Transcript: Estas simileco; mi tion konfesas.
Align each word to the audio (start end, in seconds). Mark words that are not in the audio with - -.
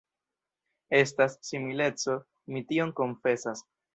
Estas 0.99 1.35
simileco; 1.49 2.17
mi 2.55 2.65
tion 2.71 2.97
konfesas. 3.01 3.65